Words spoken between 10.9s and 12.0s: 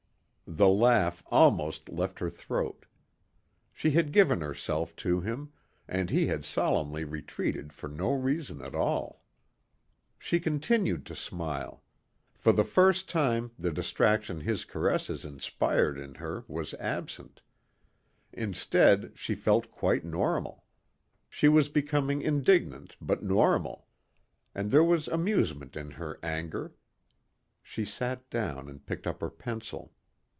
to smile.